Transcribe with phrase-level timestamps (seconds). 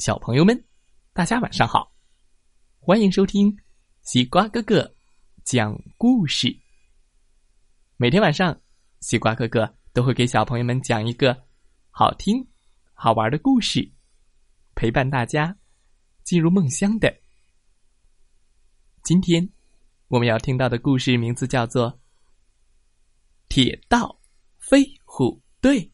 [0.00, 0.64] 小朋友们，
[1.12, 1.92] 大家晚上好！
[2.78, 3.54] 欢迎收听
[4.00, 4.90] 西瓜哥哥
[5.44, 6.58] 讲故事。
[7.98, 8.58] 每天晚上，
[9.00, 11.44] 西瓜哥哥都会给小朋友们讲一个
[11.90, 12.42] 好听、
[12.94, 13.92] 好玩的故事，
[14.74, 15.54] 陪伴大家
[16.24, 17.14] 进入梦乡的。
[19.02, 19.46] 今天
[20.08, 21.92] 我们要听到的故事名字叫做
[23.50, 24.18] 《铁道
[24.56, 25.84] 飞虎队》，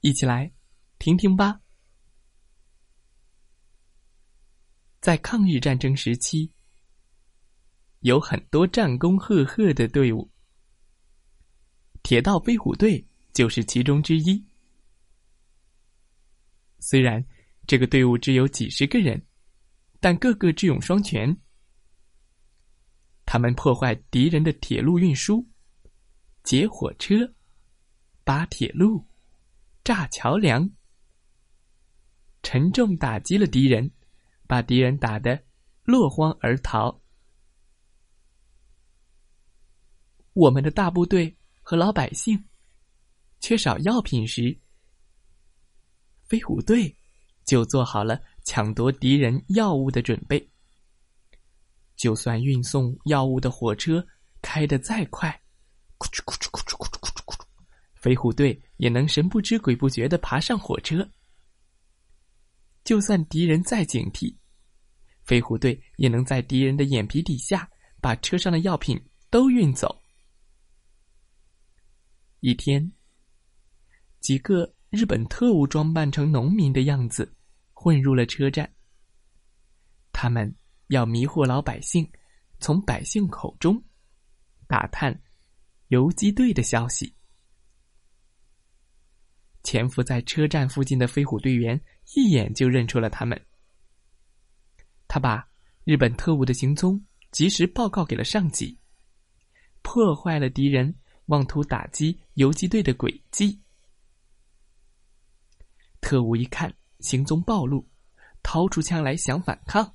[0.00, 0.50] 一起来
[0.98, 1.60] 听听吧。
[5.00, 6.50] 在抗日战争时期，
[8.00, 10.28] 有很多战功赫赫的队伍，
[12.02, 14.44] 铁道飞虎队就是其中之一。
[16.80, 17.24] 虽然
[17.66, 19.24] 这个队伍只有几十个人，
[20.00, 21.36] 但个个智勇双全。
[23.24, 25.46] 他们破坏敌人的铁路运输，
[26.42, 27.34] 劫火车，
[28.24, 29.06] 扒铁路，
[29.84, 30.68] 炸桥梁，
[32.42, 33.88] 沉重打击了敌人。
[34.48, 35.40] 把敌人打得
[35.84, 37.00] 落荒而逃。
[40.32, 42.42] 我们的大部队和老百姓
[43.40, 44.58] 缺少药品时，
[46.24, 46.96] 飞虎队
[47.44, 50.50] 就做好了抢夺敌人药物的准备。
[51.96, 54.04] 就算运送药物的火车
[54.40, 55.28] 开得再快，
[55.98, 57.44] 咕哧咕哧咕哧咕哧咕哧，
[57.96, 61.10] 飞虎队也能神不知鬼不觉的爬上火车。
[62.84, 64.37] 就算敌人再警惕，
[65.28, 67.68] 飞虎队也能在敌人的眼皮底下
[68.00, 68.98] 把车上的药品
[69.28, 69.94] 都运走。
[72.40, 72.90] 一天，
[74.20, 77.30] 几个日本特务装扮成农民的样子，
[77.74, 78.72] 混入了车站。
[80.14, 80.50] 他们
[80.86, 82.10] 要迷惑老百姓，
[82.58, 83.84] 从百姓口中
[84.66, 85.22] 打探
[85.88, 87.14] 游击队的消息。
[89.62, 91.78] 潜伏在车站附近的飞虎队员
[92.14, 93.38] 一眼就认出了他们。
[95.08, 95.48] 他把
[95.84, 98.78] 日本特务的行踪及时报告给了上级，
[99.82, 100.94] 破坏了敌人
[101.26, 103.60] 妄图打击游击队的诡计。
[106.00, 107.88] 特务一看行踪暴露，
[108.42, 109.94] 掏出枪来想反抗。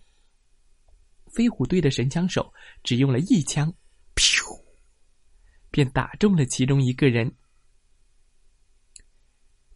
[1.31, 2.53] 飞虎队的神枪手
[2.84, 3.74] 只用了一枪，
[4.16, 4.62] 噗，
[5.72, 7.35] 便打中了其中一个人。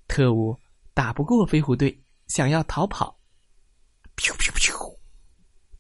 [0.07, 0.59] 特务
[0.93, 3.16] 打不过飞虎队，想要逃跑。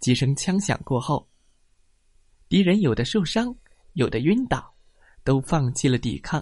[0.07, 1.27] 几声枪响过后，
[2.47, 3.53] 敌人有的受伤，
[3.91, 4.73] 有的晕倒，
[5.25, 6.41] 都放弃了抵抗。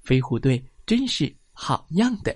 [0.00, 2.34] 飞虎队真是好样的！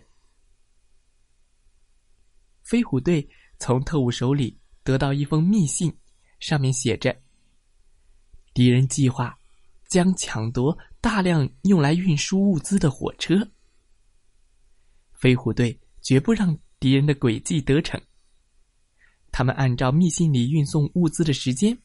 [2.62, 3.26] 飞虎队
[3.58, 5.90] 从特务手里得到一封密信，
[6.38, 7.18] 上面写着
[8.52, 9.38] ：“敌人计划
[9.88, 13.36] 将抢夺大量用来运输物资的火车。”
[15.18, 17.98] 飞虎队绝不让敌人的诡计得逞。
[19.30, 21.76] 他们按照密信里运送物资的时间，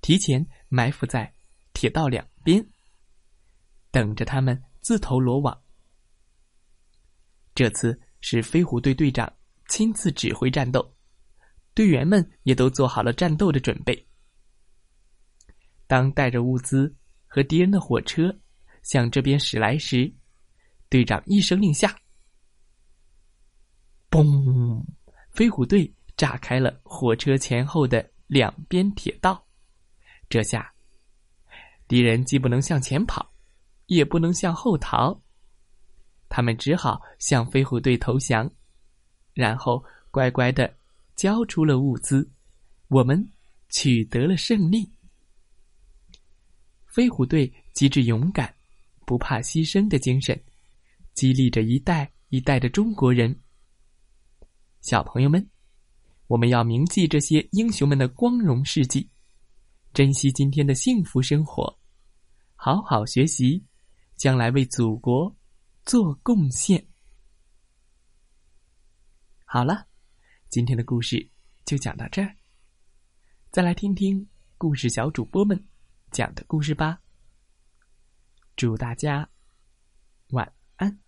[0.00, 1.32] 提前埋伏在
[1.72, 2.66] 铁道两边，
[3.90, 5.56] 等着他们自投罗网。
[7.54, 9.32] 这次是飞虎队队长
[9.68, 10.94] 亲自指挥战斗，
[11.74, 14.06] 队员们也都做好了战斗的准备。
[15.86, 16.94] 当带着物资
[17.26, 18.36] 和敌人的火车
[18.82, 20.12] 向这边驶来时，
[20.88, 21.96] 队长一声令下。
[24.10, 24.84] 嘣！
[25.30, 29.46] 飞虎队炸开了火车前后的两边铁道，
[30.28, 30.70] 这下
[31.86, 33.32] 敌人既不能向前跑，
[33.86, 35.18] 也不能向后逃，
[36.28, 38.50] 他们只好向飞虎队投降，
[39.32, 40.76] 然后乖乖的
[41.14, 42.28] 交出了物资，
[42.88, 43.26] 我们
[43.70, 44.92] 取得了胜利。
[46.86, 48.52] 飞虎队机智勇敢、
[49.06, 50.38] 不怕牺牲的精神，
[51.14, 53.40] 激励着一代一代的中国人。
[54.80, 55.48] 小朋友们，
[56.28, 59.10] 我们要铭记这些英雄们的光荣事迹，
[59.94, 61.78] 珍惜今天的幸福生活，
[62.54, 63.64] 好好学习，
[64.14, 65.34] 将来为祖国
[65.86, 66.86] 做贡献。
[69.46, 69.86] 好了，
[70.50, 71.30] 今天的故事
[71.64, 72.36] 就讲到这儿，
[73.50, 74.28] 再来听听
[74.58, 75.66] 故事小主播们
[76.10, 77.00] 讲的故事吧。
[78.54, 79.26] 祝大家
[80.28, 81.00] 晚安，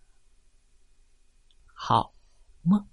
[1.75, 2.15] 好
[2.63, 2.90] 梦。